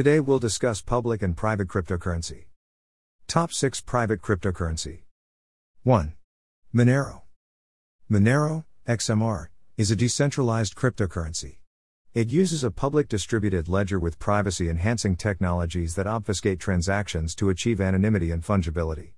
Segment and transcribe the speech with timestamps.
[0.00, 2.46] Today we'll discuss public and private cryptocurrency.
[3.26, 5.02] Top 6 Private Cryptocurrency
[5.82, 6.14] 1.
[6.74, 7.20] Monero.
[8.10, 11.58] Monero, XMR, is a decentralized cryptocurrency.
[12.14, 17.78] It uses a public distributed ledger with privacy enhancing technologies that obfuscate transactions to achieve
[17.78, 19.10] anonymity and fungibility.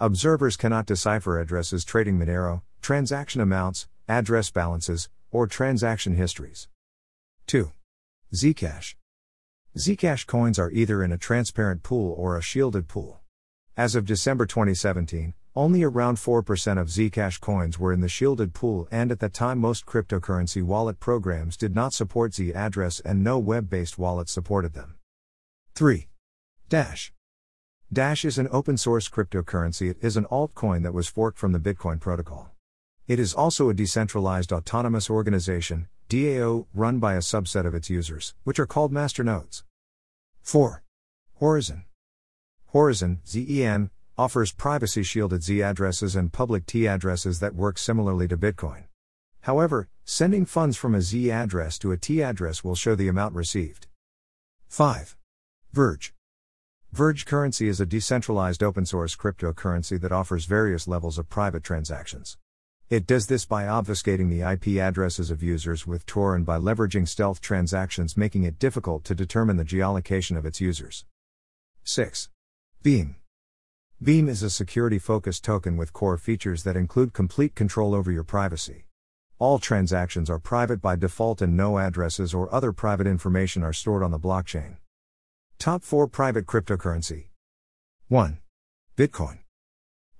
[0.00, 6.68] Observers cannot decipher addresses trading Monero, transaction amounts, address balances, or transaction histories.
[7.48, 7.70] 2.
[8.32, 8.94] Zcash.
[9.76, 13.22] Zcash coins are either in a transparent pool or a shielded pool.
[13.74, 18.86] As of December 2017, only around 4% of Zcash coins were in the shielded pool,
[18.90, 23.38] and at that time, most cryptocurrency wallet programs did not support Z address and no
[23.38, 24.96] web based wallets supported them.
[25.74, 26.06] 3.
[26.68, 27.14] Dash.
[27.90, 29.90] Dash is an open source cryptocurrency.
[29.90, 32.50] It is an altcoin that was forked from the Bitcoin protocol.
[33.08, 38.34] It is also a decentralized autonomous organization, DAO, run by a subset of its users,
[38.44, 39.62] which are called masternodes.
[40.42, 40.82] 4.
[41.40, 41.84] Horizen.
[42.74, 48.36] Horizen, ZEN, offers privacy shielded Z addresses and public T addresses that work similarly to
[48.36, 48.84] Bitcoin.
[49.40, 53.34] However, sending funds from a Z address to a T address will show the amount
[53.34, 53.86] received.
[54.68, 55.16] 5.
[55.72, 56.12] Verge.
[56.92, 62.36] Verge currency is a decentralized open source cryptocurrency that offers various levels of private transactions.
[62.92, 67.08] It does this by obfuscating the IP addresses of users with Tor and by leveraging
[67.08, 71.06] stealth transactions, making it difficult to determine the geolocation of its users.
[71.84, 72.28] 6.
[72.82, 73.16] Beam.
[74.02, 78.24] Beam is a security focused token with core features that include complete control over your
[78.24, 78.84] privacy.
[79.38, 84.02] All transactions are private by default and no addresses or other private information are stored
[84.02, 84.76] on the blockchain.
[85.58, 87.28] Top 4 Private Cryptocurrency
[88.08, 88.38] 1.
[88.98, 89.38] Bitcoin.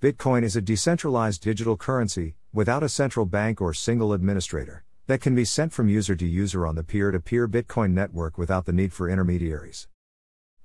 [0.01, 5.35] Bitcoin is a decentralized digital currency, without a central bank or single administrator, that can
[5.35, 8.73] be sent from user to user on the peer to peer Bitcoin network without the
[8.73, 9.89] need for intermediaries.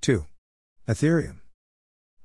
[0.02, 0.26] 2.
[0.88, 1.38] Ethereum.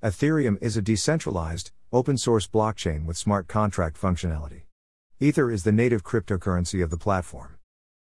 [0.03, 4.63] Ethereum is a decentralized, open source blockchain with smart contract functionality.
[5.21, 7.57] Ether is the native cryptocurrency of the platform.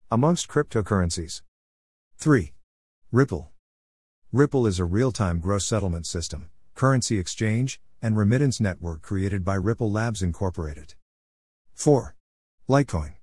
[0.09, 1.43] Amongst cryptocurrencies.
[2.17, 2.53] 3.
[3.11, 3.51] Ripple.
[4.31, 9.55] Ripple is a real time gross settlement system, currency exchange, and remittance network created by
[9.55, 10.95] Ripple Labs Incorporated.
[11.81, 12.15] 4.
[12.69, 13.15] Litecoin.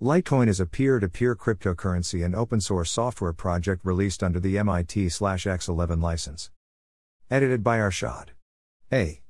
[0.00, 4.56] Litecoin is a peer to peer cryptocurrency and open source software project released under the
[4.56, 5.04] MIT
[5.44, 6.50] X11 license.
[7.30, 8.28] Edited by Arshad.
[8.90, 9.20] A.